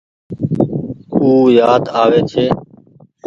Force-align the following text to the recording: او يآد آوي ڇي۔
او 1.15 1.27
يآد 1.57 1.83
آوي 2.01 2.19
ڇي۔ 2.31 2.45